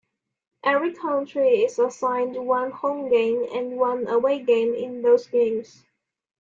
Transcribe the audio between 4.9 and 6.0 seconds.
those games.